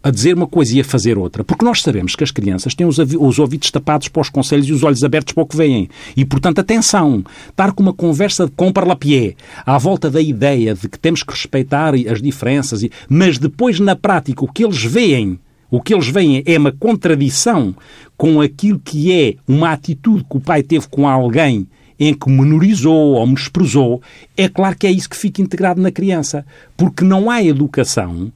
[0.08, 2.88] a dizer uma coisa e a fazer outra, porque nós sabemos que as crianças têm
[2.88, 5.90] os, os ouvidos tapados para os conselhos e os olhos abertos para o que veem.
[6.16, 10.74] E, portanto, atenção, estar com uma conversa de compra la pied, à volta da ideia
[10.74, 15.40] de que temos que respeitar as diferenças, mas depois, na prática, o que eles veem
[15.70, 17.76] o que eles veem é uma contradição
[18.16, 21.68] com aquilo que é uma atitude que o pai teve com alguém
[22.00, 24.02] em que menorizou ou menosprezou,
[24.38, 26.46] é claro que é isso que fica integrado na criança.
[26.78, 28.32] Porque não há educação,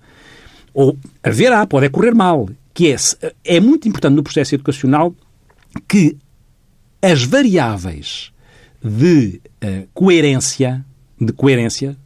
[0.73, 2.95] ou haverá, pode correr mal, que é,
[3.43, 5.13] é muito importante no processo educacional
[5.88, 6.17] que
[7.01, 8.31] as variáveis
[8.84, 10.86] de eh, coerência,
[11.19, 11.97] de coerência,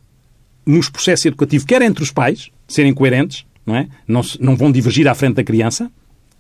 [0.66, 3.88] nos processos educativos, quer entre os pais, serem coerentes, não é?
[4.08, 5.92] Não, não vão divergir à frente da criança,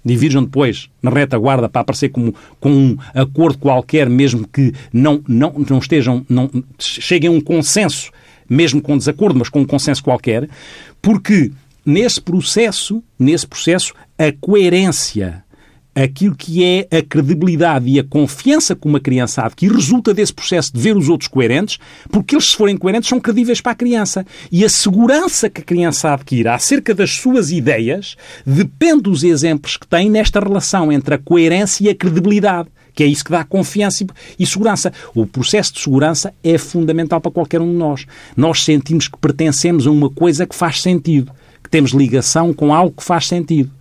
[0.03, 5.53] divirjam depois na retaguarda para aparecer como, com um acordo qualquer, mesmo que não, não,
[5.67, 8.11] não estejam, não cheguem a um consenso,
[8.47, 10.47] mesmo com desacordo, mas com um consenso qualquer,
[11.01, 11.51] porque
[11.85, 15.45] nesse processo, nesse processo, a coerência
[15.95, 20.73] aquilo que é a credibilidade e a confiança que uma criança adquire resulta desse processo
[20.73, 24.25] de ver os outros coerentes, porque eles, se forem coerentes, são credíveis para a criança.
[24.51, 29.87] E a segurança que a criança adquire acerca das suas ideias depende dos exemplos que
[29.87, 32.67] tem nesta relação entre a coerência e a credibilidade.
[32.93, 34.05] Que é isso que dá confiança
[34.39, 34.91] e- segurança.
[35.13, 38.05] O processo de segurança é fundamental para qualquer um de nós.
[38.37, 41.31] Nós sentimos que pertencemos a uma coisa que faz sentido,
[41.65, 43.71] que temos ligação com algo que faz sentido.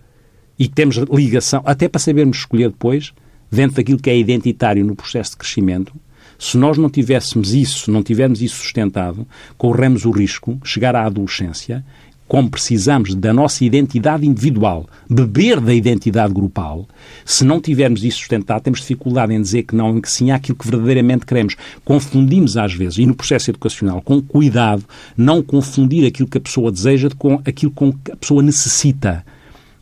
[0.57, 3.13] E que temos ligação, até para sabermos escolher depois,
[3.51, 5.93] dentro daquilo que é identitário no processo de crescimento,
[6.37, 9.25] Se nós não tivéssemos isso, não tivermos isso sustentado,
[9.57, 11.85] corremos o risco, chegar à adolescência,
[12.27, 16.87] como precisamos da nossa identidade individual, beber da identidade grupal,
[17.23, 20.67] se não tivermos isso sustentado, temos dificuldade em dizer que não, que sim, aquilo que
[20.67, 21.55] verdadeiramente queremos.
[21.83, 24.83] Confundimos às vezes, e no processo educacional, com cuidado,
[25.15, 29.23] não confundir aquilo que a pessoa deseja com aquilo que a pessoa necessita.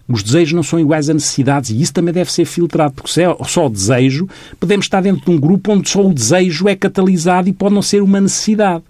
[0.08, 3.24] Os desejos não são iguais a necessidades e isso também deve ser filtrado, porque se
[3.24, 4.28] é só desejo,
[4.60, 7.82] podemos estar dentro de um grupo onde só o desejo é catalisado e pode não
[7.82, 8.84] ser uma necessidade.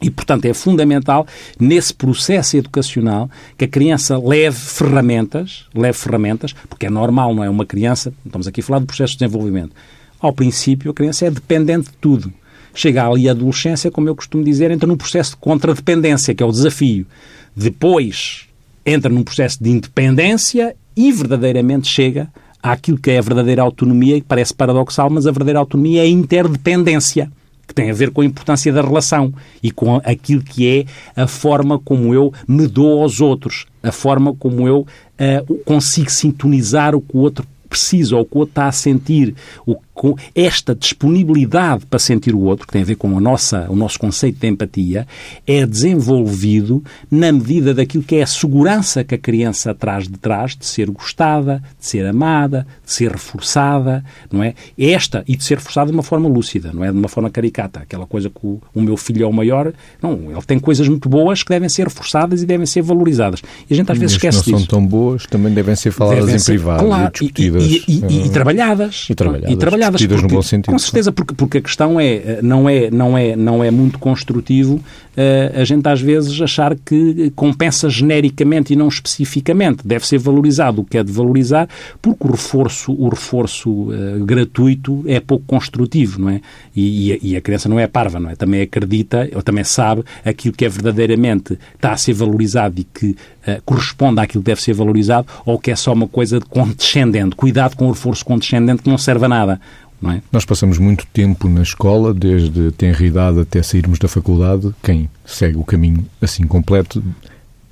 [0.00, 1.26] E, portanto, é fundamental,
[1.58, 7.48] nesse processo educacional, que a criança leve ferramentas, leve ferramentas, porque é normal, não é?
[7.48, 9.72] Uma criança, estamos aqui a falar do processo de desenvolvimento.
[10.20, 12.32] Ao princípio, a criança é dependente de tudo.
[12.74, 16.46] Chega ali a adolescência, como eu costumo dizer, entra num processo de contradependência, que é
[16.46, 17.06] o desafio.
[17.54, 18.46] Depois
[18.84, 22.28] entra num processo de independência e verdadeiramente chega
[22.62, 26.08] àquilo que é a verdadeira autonomia, que parece paradoxal, mas a verdadeira autonomia é a
[26.08, 27.30] interdependência
[27.66, 31.26] que tem a ver com a importância da relação e com aquilo que é a
[31.26, 37.00] forma como eu me dou aos outros, a forma como eu uh, consigo sintonizar o
[37.00, 39.34] que o outro precisa ou o que o outro está a sentir,
[39.66, 43.66] o, com esta disponibilidade para sentir o outro, que tem a ver com a nossa,
[43.70, 45.06] o nosso conceito de empatia,
[45.46, 50.54] é desenvolvido na medida daquilo que é a segurança que a criança traz de trás
[50.54, 54.54] de ser gostada, de ser amada, de ser reforçada, não é?
[54.78, 57.80] Esta, e de ser reforçada de uma forma lúcida, não é de uma forma caricata.
[57.80, 61.08] Aquela coisa que o, o meu filho é o maior, não, ele tem coisas muito
[61.08, 63.40] boas que devem ser reforçadas e devem ser valorizadas.
[63.68, 64.52] E a gente às vezes esquece não disso.
[64.52, 67.64] não são tão boas, também devem ser faladas devem em ser, privado claro, e discutidas.
[67.64, 69.06] E, e, e, e, trabalhadas.
[69.08, 69.85] E trabalhadas.
[69.90, 70.72] Porque, no bom sentido.
[70.72, 73.98] Com certeza, porque, porque a questão é, eh, não é, não é, não é muito
[73.98, 74.80] construtivo
[75.16, 79.80] uh, a gente às vezes achar que compensa genericamente e não especificamente.
[79.84, 81.68] Deve ser valorizado o que é de valorizar,
[82.00, 86.40] porque o reforço, o reforço uh, gratuito é pouco construtivo, não é?
[86.74, 88.36] E, e, e, a criança não é parva, não é?
[88.36, 93.06] Também acredita, ou também sabe aquilo que é verdadeiramente está a ser valorizado e que
[93.10, 97.34] uh, corresponde àquilo que deve ser valorizado, ou que é só uma coisa condescendente.
[97.34, 99.60] Cuidado com o reforço condescendente que não serve a nada.
[100.04, 100.20] É?
[100.30, 104.74] Nós passamos muito tempo na escola, desde tenra idade até sairmos da faculdade.
[104.82, 107.02] Quem segue o caminho assim completo,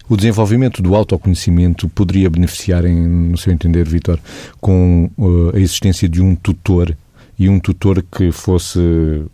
[0.09, 4.19] o desenvolvimento do autoconhecimento poderia beneficiar, em, no seu entender, Vitor,
[4.61, 6.97] com uh, a existência de um tutor
[7.39, 8.79] e um tutor que fosse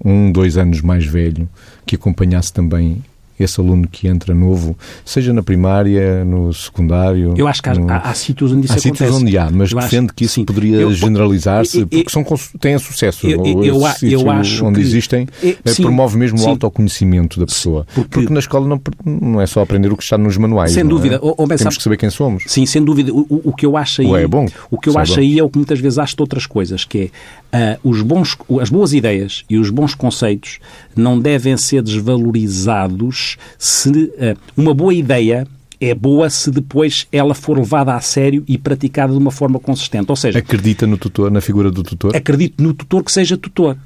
[0.04, 1.48] um, dois anos mais velho,
[1.84, 3.02] que acompanhasse também
[3.42, 7.34] esse aluno que entra novo, seja na primária, no secundário.
[7.36, 7.90] Eu acho que há, no...
[7.90, 8.98] há, há sítios onde isso há acontece.
[8.98, 10.44] sítios onde há, mas eu defende acho, que isso sim.
[10.44, 12.24] poderia generalizar-se, porque são,
[12.58, 13.26] têm sucesso.
[13.26, 16.46] Eu, eu, eu acho onde que, existem, é, sim, promove mesmo sim.
[16.46, 17.86] o autoconhecimento da pessoa.
[17.94, 20.72] Porque, porque, na escola não, não é só aprender o que está nos manuais.
[20.72, 21.16] Sem dúvida.
[21.16, 21.18] É?
[21.20, 22.44] Ou, ou Temos que saber quem somos.
[22.46, 23.12] Sim, sem dúvida.
[23.12, 24.12] O, o que eu acho aí.
[24.14, 24.46] é bom.
[24.70, 27.10] O que eu acho aí é o que muitas vezes acho de outras coisas, que
[27.52, 30.58] é uh, os bons, as boas ideias e os bons conceitos
[30.96, 35.46] não devem ser desvalorizados se eh, uma boa ideia
[35.80, 40.10] é boa se depois ela for levada a sério e praticada de uma forma consistente.
[40.10, 42.14] Ou seja, acredita no tutor, na figura do tutor?
[42.14, 43.76] Acredito no tutor que seja tutor.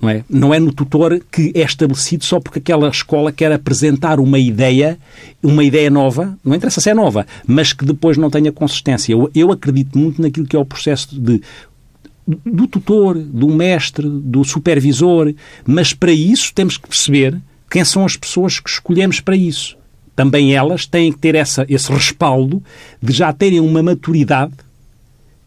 [0.00, 0.24] Não é?
[0.30, 4.96] não é no tutor que é estabelecido só porque aquela escola quer apresentar uma ideia,
[5.42, 9.12] uma ideia nova, não interessa se é nova, mas que depois não tenha consistência.
[9.12, 11.42] Eu, eu acredito muito naquilo que é o processo de
[12.44, 15.32] do tutor, do mestre, do supervisor,
[15.66, 19.76] mas para isso temos que perceber quem são as pessoas que escolhemos para isso.
[20.14, 22.62] Também elas têm que ter essa, esse respaldo
[23.00, 24.52] de já terem uma maturidade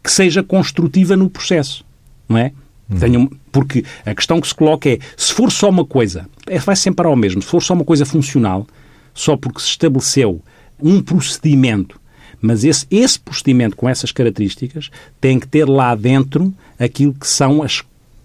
[0.02, 1.84] que seja construtiva no processo,
[2.28, 2.52] não é?
[2.90, 2.98] Uhum.
[2.98, 6.74] Tenham, porque a questão que se coloca é, se for só uma coisa, é, vai
[6.74, 8.66] sempre ao mesmo, se for só uma coisa funcional,
[9.14, 10.42] só porque se estabeleceu
[10.82, 12.00] um procedimento,
[12.42, 17.62] mas esse, esse procedimento com essas características tem que ter lá dentro aquilo que são
[17.62, 17.82] as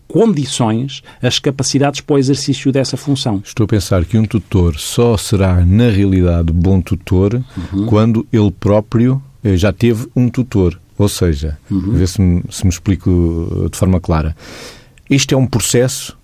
[0.07, 3.41] condições, as capacidades para o exercício dessa função.
[3.45, 7.85] Estou a pensar que um tutor só será, na realidade, bom tutor uhum.
[7.85, 10.79] quando ele próprio eh, já teve um tutor.
[10.97, 11.91] Ou seja, uhum.
[11.91, 14.35] ver se me, se me explico eh, de forma clara.
[15.09, 16.16] Isto é um processo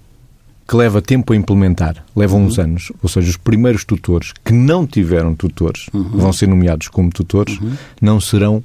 [0.73, 2.63] que leva tempo a implementar, leva uns uhum.
[2.63, 2.91] anos.
[3.03, 6.09] Ou seja, os primeiros tutores que não tiveram tutores, uhum.
[6.09, 7.73] vão ser nomeados como tutores, uhum.
[8.01, 8.63] não serão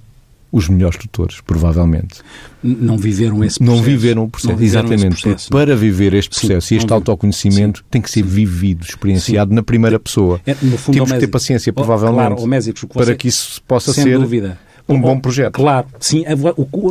[0.50, 2.22] os melhores tutores, provavelmente.
[2.62, 3.76] Não viveram esse processo.
[3.76, 5.20] Não viveram o processo, viveram exatamente.
[5.20, 5.50] Processo.
[5.50, 7.84] Para viver este processo Sim, e este autoconhecimento Sim.
[7.90, 9.56] tem que ser vivido, experienciado Sim.
[9.56, 10.40] na primeira pessoa.
[10.46, 14.58] É, fundo, Temos que ter paciência, provavelmente, claro, Mésico, para que isso possa ser dúvida.
[14.88, 15.52] um bom projeto.
[15.52, 16.24] Claro, sim.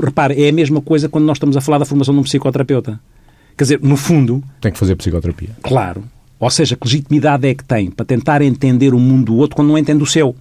[0.04, 3.00] Repare, é a mesma coisa quando nós estamos a falar da formação de um psicoterapeuta.
[3.58, 4.44] Quer dizer, no fundo...
[4.62, 5.50] Tem que fazer psicoterapia.
[5.64, 6.04] Claro.
[6.40, 9.70] Ou seja, que legitimidade é que tem para tentar entender o mundo do outro quando
[9.70, 10.36] não entende o seu?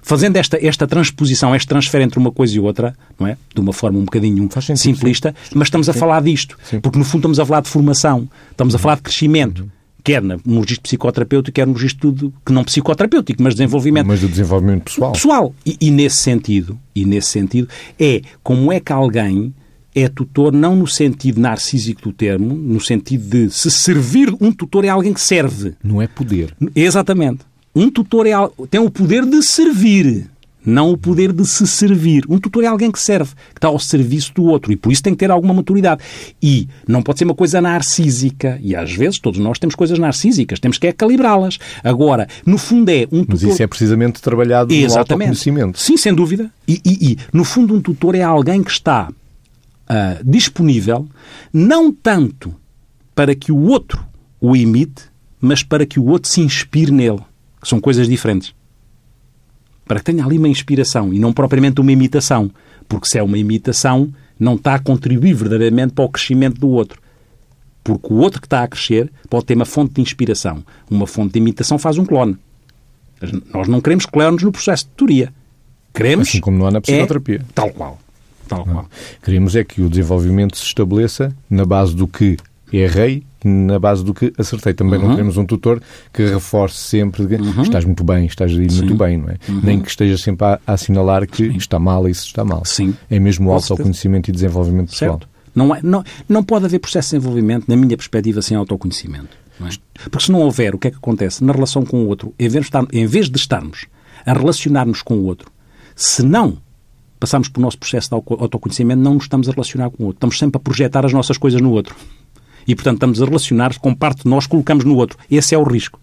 [0.00, 3.36] fazendo esta, esta transposição, este transfer entre uma coisa e outra, não é?
[3.54, 6.56] De uma forma um bocadinho sentido, simplista, mas estamos a falar disto.
[6.64, 6.80] Sim.
[6.80, 9.70] Porque, no fundo, estamos a falar de formação, estamos a falar de crescimento.
[10.02, 14.06] Quer na- no registro psicoterapêutico, quer no registro de, que não psicoterapêutico, mas de desenvolvimento
[14.06, 15.12] Mas do desenvolvimento pessoal.
[15.12, 15.54] pessoal.
[15.66, 17.68] E, e nesse sentido, e nesse sentido,
[18.00, 19.52] é como é que alguém
[20.02, 24.84] é tutor não no sentido narcísico do termo, no sentido de se servir, um tutor
[24.84, 25.74] é alguém que serve.
[25.82, 26.54] Não é poder.
[26.74, 27.40] Exatamente.
[27.74, 28.32] Um tutor é,
[28.70, 30.26] tem o poder de servir,
[30.64, 32.24] não o poder de se servir.
[32.28, 35.02] Um tutor é alguém que serve, que está ao serviço do outro e por isso
[35.02, 36.02] tem que ter alguma maturidade.
[36.42, 38.58] E não pode ser uma coisa narcísica.
[38.62, 41.58] E às vezes todos nós temos coisas narcísicas, temos que é calibrá-las.
[41.84, 43.52] Agora, no fundo é um Mas tutor...
[43.54, 45.78] isso é precisamente trabalhado no autoconhecimento.
[45.78, 46.50] Sim, sem dúvida.
[46.66, 49.08] E, e- e, no fundo, um tutor é alguém que está
[49.88, 51.08] ah, disponível
[51.52, 52.54] não tanto
[53.14, 54.06] para que o outro
[54.40, 55.04] o imite,
[55.40, 57.20] mas para que o outro se inspire nele,
[57.60, 58.54] que são coisas diferentes.
[59.84, 62.50] Para que tenha ali uma inspiração e não propriamente uma imitação.
[62.86, 67.00] Porque se é uma imitação, não está a contribuir verdadeiramente para o crescimento do outro.
[67.82, 70.62] Porque o outro que está a crescer pode ter uma fonte de inspiração.
[70.90, 72.36] Uma fonte de imitação faz um clone.
[73.20, 75.32] Mas Nós não queremos clones no processo de tutoria.
[75.94, 76.28] Queremos.
[76.28, 77.36] Assim como não há na psicoterapia.
[77.36, 77.98] É, tal qual.
[78.48, 78.86] Tal qual.
[79.22, 82.36] Queremos é que o desenvolvimento se estabeleça na base do que
[82.72, 84.74] errei na base do que acertei.
[84.74, 85.06] Também Uhum.
[85.06, 85.80] não queremos um tutor
[86.12, 89.36] que reforce sempre que estás muito bem, estás aí muito bem, não é?
[89.62, 92.58] Nem que esteja sempre a, a assinalar que está mal e isso está mal.
[92.58, 92.64] Uhum.
[92.64, 92.94] Sim.
[93.08, 95.12] É mesmo o autoconhecimento e desenvolvimento pessoal.
[95.20, 95.28] Certo?
[95.54, 99.28] Não, é- não, não pode haver processo de desenvolvimento, na minha perspectiva, sem autoconhecimento.
[99.64, 99.68] é?
[100.10, 101.42] Porque se não houver, o que é que acontece?
[101.44, 103.86] Na relação com o outro, em vez, de estar- em vez de estarmos
[104.26, 105.50] a relacionar-nos com o outro,
[105.94, 106.58] se não
[107.18, 110.18] passarmos pelo nosso processo de auto- autoconhecimento, não nos estamos a relacionar com o outro.
[110.18, 111.94] Estamos sempre a projetar as nossas coisas no outro.
[112.66, 115.18] E, portanto, estamos a relacionar com parte de nós que colocamos no outro.
[115.30, 115.98] Esse é o risco.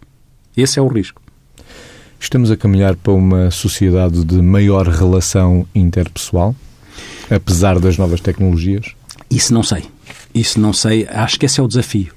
[0.57, 1.21] Esse é o risco.
[2.19, 6.55] Estamos a caminhar para uma sociedade de maior relação interpessoal,
[7.29, 8.95] apesar das novas tecnologias.
[9.29, 9.83] Isso não sei.
[10.33, 11.05] Isso não sei.
[11.09, 12.14] Acho que esse é o desafio.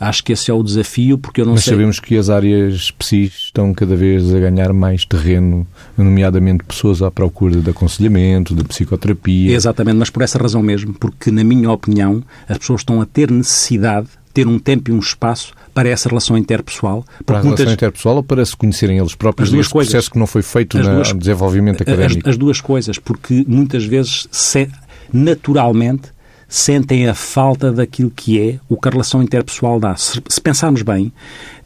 [0.00, 1.74] Acho que esse é o desafio porque eu não Mas sei.
[1.74, 7.10] sabemos que as áreas psis estão cada vez a ganhar mais terreno, nomeadamente pessoas à
[7.10, 9.54] procura de aconselhamento, de psicoterapia.
[9.54, 13.30] Exatamente, mas por essa razão mesmo, porque, na minha opinião, as pessoas estão a ter
[13.30, 17.02] necessidade de ter um tempo e um espaço para essa relação interpessoal.
[17.04, 19.72] Para a Porque relação muitas, interpessoal ou para se conhecerem eles próprios As duas esse
[19.72, 19.92] coisas.
[19.92, 22.28] processo que não foi feito As na- duas- no desenvolvimento as, académico?
[22.28, 24.68] as duas coisas, porque muitas vezes, se-
[25.12, 26.08] naturalmente,
[26.50, 29.94] sentem a falta daquilo que é o que a relação interpessoal dá.
[29.94, 31.12] Se, se pensarmos bem,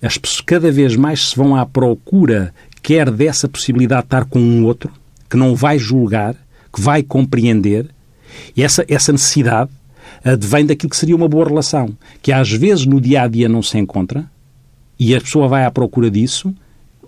[0.03, 4.38] as pessoas cada vez mais se vão à procura, quer dessa possibilidade de estar com
[4.38, 4.92] um outro,
[5.29, 6.37] que não vai julgar,
[6.70, 7.88] que vai compreender,
[8.55, 9.70] e essa, essa necessidade
[10.23, 13.62] advém daquilo que seria uma boa relação, que às vezes no dia a dia não
[13.62, 14.31] se encontra,
[14.99, 16.55] e a pessoa vai à procura disso,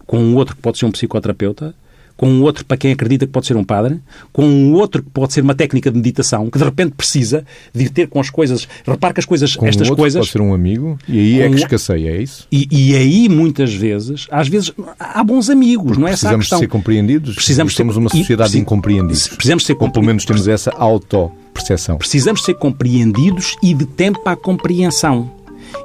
[0.07, 1.75] com um outro que pode ser um psicoterapeuta,
[2.16, 4.00] com um outro para quem acredita que pode ser um padre,
[4.33, 7.85] com um outro que pode ser uma técnica de meditação, que de repente precisa de
[7.85, 8.66] ir ter com as coisas.
[8.87, 10.18] Repare que as coisas, Com estas o outro coisas.
[10.20, 12.46] pode ser um amigo e aí é que escasseia, é isso?
[12.50, 16.68] E, e aí, muitas vezes, às vezes, há bons amigos, não é essa Precisamos ser
[16.68, 19.29] compreendidos Precisamos e somos ser- uma e sociedade de preci- incompreendidos.
[19.29, 21.98] precisamos ser Ou pelo menos temos essa autoperceção.
[21.98, 25.31] Precisamos ser compreendidos e de tempo a compreensão.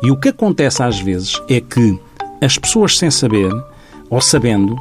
[0.01, 1.99] E o que acontece às vezes é que
[2.41, 3.51] as pessoas sem saber,
[4.09, 4.75] ou sabendo,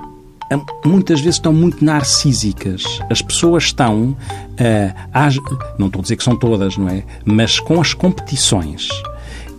[0.84, 2.82] muitas vezes estão muito narcísicas.
[3.10, 4.16] As pessoas estão,
[5.12, 5.36] às-
[5.78, 7.04] não estou a dizer que são todas, não é?
[7.24, 8.88] Mas com as competições,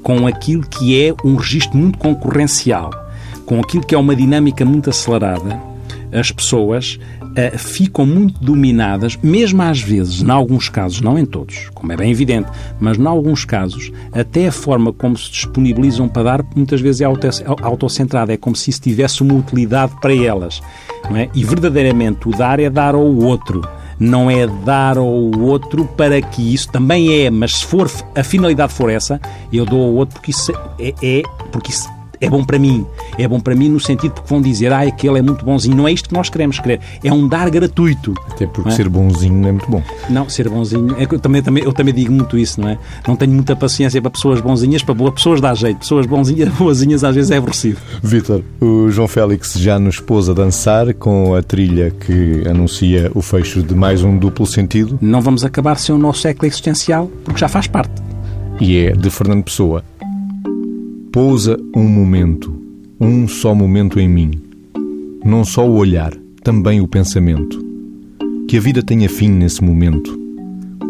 [0.04, 2.90] com aquilo que é um registro muito concorrencial,
[3.46, 5.60] com aquilo que é uma dinâmica muito acelerada,
[6.12, 7.00] as pessoas
[7.36, 11.98] ah, ficam muito dominadas, mesmo às vezes, em alguns casos, não em todos, como é
[11.98, 16.82] bem evidente, mas em alguns casos, até a forma como se disponibilizam para dar, muitas
[16.82, 17.28] vezes é auto-
[17.62, 20.62] autocentrada, é como se isso tivesse uma utilidade para elas.
[21.10, 21.30] Não é?
[21.34, 23.62] E verdadeiramente o dar é dar ao outro.
[24.00, 25.06] Não é dar ao
[25.40, 29.22] outro para que isso também é, mas se for a finalidade for essa,
[29.54, 31.88] eu dou ao outro porque isso é, é porque isso
[32.22, 32.86] é bom para mim.
[33.18, 35.76] É bom para mim no sentido porque vão dizer, ah, aquele é muito bonzinho.
[35.76, 36.80] Não é isto que nós queremos querer.
[37.04, 38.14] É um dar gratuito.
[38.30, 38.72] Até porque é?
[38.72, 39.84] ser bonzinho não é muito bom.
[40.10, 40.96] Não, ser bonzinho.
[40.98, 42.78] É eu, também, também, eu também digo muito isso, não é?
[43.08, 45.80] Não tenho muita paciência para pessoas bonzinhas, para boas pessoas dá jeito.
[45.80, 47.78] Pessoas bonzinhas, boazinhas às vezes é aborrecido.
[48.04, 53.22] Vítor, o João Félix já nos pôs a dançar com a trilha que anuncia o
[53.22, 57.40] fecho de mais um duplo sentido Não vamos acabar sem o nosso século existencial, porque
[57.40, 57.92] já faz parte.
[58.60, 59.84] e é de Fernando Pessoa.
[61.12, 62.56] Pousa um momento,
[62.98, 64.32] um só momento em mim.
[65.26, 67.62] Não só o olhar, também o pensamento.
[68.48, 70.18] Que a vida tenha fim nesse momento.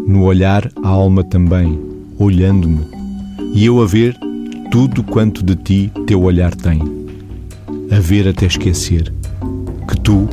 [0.06, 1.76] No olhar, a alma também,
[2.20, 2.82] olhando-me.
[3.52, 4.16] E eu a ver
[4.70, 6.80] tudo quanto de ti teu olhar tem.
[7.90, 9.12] A ver até esquecer
[9.88, 10.28] que tu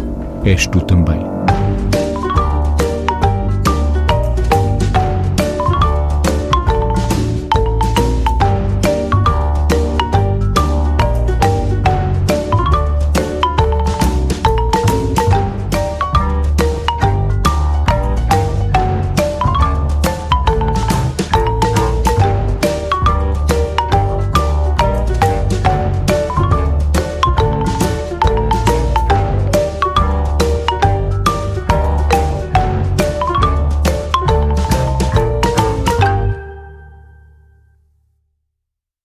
[0.46, 1.20] és tu também.